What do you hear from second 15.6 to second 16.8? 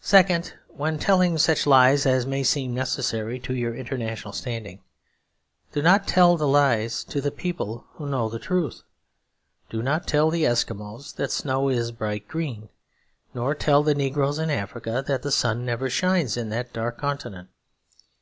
never shines in that